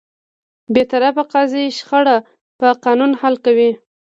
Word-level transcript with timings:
بېطرفه 0.73 1.23
قاضي 1.33 1.63
شخړه 1.77 2.15
په 2.59 2.67
قانون 2.83 3.11
حل 3.21 3.35
کوي. 3.45 3.71